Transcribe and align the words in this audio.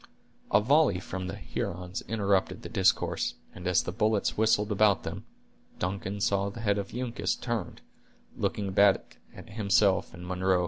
A 0.51 0.59
volley 0.59 0.99
from 0.99 1.27
the 1.27 1.35
Hurons 1.35 2.01
interrupted 2.07 2.63
the 2.63 2.69
discourse, 2.69 3.35
and 3.53 3.67
as 3.67 3.83
the 3.83 3.91
bullets 3.91 4.35
whistled 4.35 4.71
about 4.71 5.03
them, 5.03 5.25
Duncan 5.77 6.19
saw 6.21 6.49
the 6.49 6.61
head 6.61 6.79
of 6.79 6.91
Uncas 6.95 7.35
turned, 7.35 7.81
looking 8.35 8.71
back 8.71 9.17
at 9.35 9.51
himself 9.51 10.11
and 10.15 10.25
Munro. 10.27 10.59